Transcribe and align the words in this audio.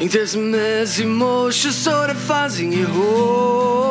Inte 0.00 0.18
sms 0.22 1.00
i 1.00 1.06
morse 1.06 1.72
så 1.72 2.06
det 2.06 2.14
fanns 2.14 2.60
inget 2.60 2.88
hål 2.88 3.90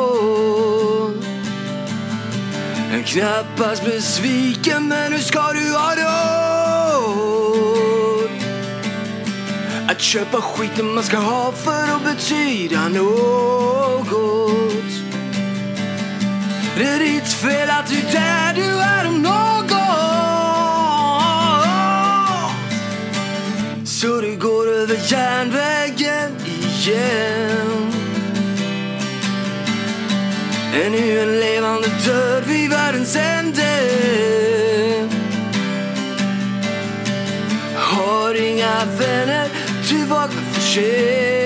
En 2.92 3.04
knappast 3.04 3.84
besviken 3.84 4.88
men 4.88 5.12
nu 5.12 5.18
ska 5.18 5.52
du 5.52 5.72
ha 5.72 5.94
råd 5.94 6.30
Att 9.88 10.00
köpa 10.00 10.40
skiten 10.40 10.94
man 10.94 11.04
ska 11.04 11.16
ha 11.16 11.52
för 11.52 11.82
att 11.82 12.04
betyda 12.04 12.88
något. 12.88 14.10
Det 16.76 16.84
är 16.84 16.98
ditt 16.98 17.32
fel 17.32 17.70
att 17.70 17.86
du 17.86 17.96
är 17.96 18.12
där 18.12 18.54
du 18.54 18.80
är 18.80 19.08
om 19.08 19.22
något. 19.22 19.40
Så 23.88 24.20
det 24.20 24.36
går 24.36 24.68
över 24.68 24.96
järnvägen 25.12 25.99
igen. 26.88 27.92
Ännu 30.74 31.20
en 31.20 31.40
levande 31.40 31.88
död 32.06 32.44
vid 32.46 32.70
världens 32.70 33.16
ände? 33.16 33.90
Har 37.76 38.34
inga 38.34 38.84
vänner, 38.98 39.48
tillbaka 39.88 40.32
för 40.52 40.60
sent. 40.60 41.39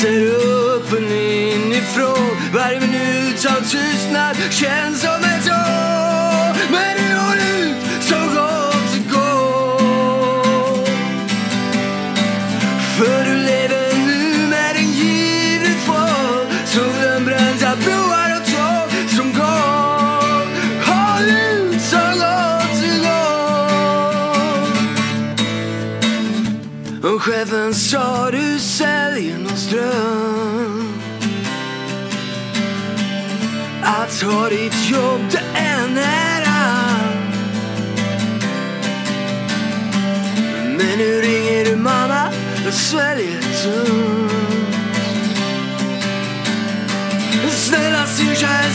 Växer 0.00 0.10
ser 0.10 0.26
upp 0.26 0.92
och 0.92 0.98
inifrån. 0.98 2.36
Varje 2.54 2.80
minut 2.80 3.46
av 3.46 3.60
tystnad 3.60 4.36
känns 4.50 5.00
som 5.00 5.24
ett 5.24 5.48
år 5.48 6.54
Men 6.70 6.96
det 6.96 7.14
går 7.14 7.36
ut 7.60 7.76
så 8.00 8.14
gott 8.14 8.92
det 8.94 9.02
går. 9.12 10.84
För 12.96 13.24
du 13.24 13.34
lever 13.36 13.94
nu 14.06 14.46
med 14.48 14.76
en 14.76 14.92
giv 14.92 15.60
du 15.60 15.72
får 15.86 16.66
Solen 16.66 17.24
brända 17.24 17.76
broar 17.84 18.36
och 18.36 18.46
tåg 18.46 18.90
som 19.08 19.32
går 19.32 20.46
Håll 20.86 21.28
ut 21.28 21.80
så 21.82 21.96
gott 21.96 22.80
det 22.82 22.98
går. 27.02 27.14
Och 27.14 27.22
chefen 27.22 27.74
sa 27.74 28.30
du 28.30 28.58
sen 28.58 28.99
säljer 29.20 29.38
någon 29.38 29.56
ström. 29.56 30.92
Att 33.82 34.22
ha 34.22 34.48
ditt 34.48 34.90
jobb 34.90 35.20
det 35.30 35.42
är 35.54 35.84
en 35.84 35.98
ära 35.98 36.80
Men 40.78 40.98
nu 40.98 41.20
ringer 41.20 41.64
du 41.64 41.76
mamma 41.76 42.28
och 42.66 42.74
sväljer 42.74 43.40
tungt. 43.62 44.32
Snälla 47.50 48.06
syrsa 48.06 48.48
en 48.48 48.72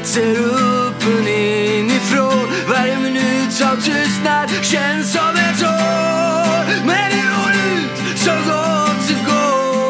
Det 0.00 0.06
ser 0.06 0.36
upp 0.36 1.06
och 1.06 1.28
inifrån. 1.28 2.48
Varje 2.68 2.98
minut 2.98 3.62
av 3.72 3.76
tystnad 3.76 4.50
känns 4.62 5.12
som 5.12 5.36
ett 5.36 5.62
år. 5.62 6.64
Men 6.86 7.10
det 7.10 7.22
går 7.36 7.52
ut 7.76 8.18
så 8.18 8.30
gott 8.30 9.08
det 9.08 9.14
går. 9.26 9.80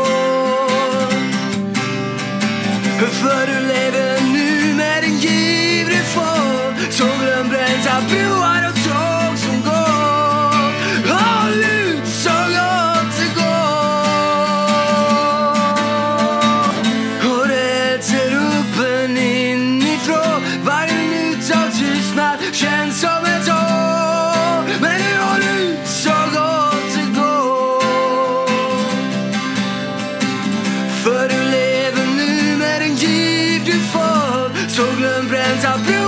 För 3.10 3.46
du 3.46 3.60
lever 3.66 4.09
För 35.50 35.78
du 35.86 35.99